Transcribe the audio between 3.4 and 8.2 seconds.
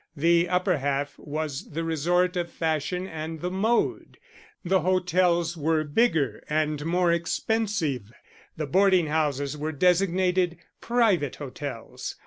mode: the hotels were bigger and more expensive;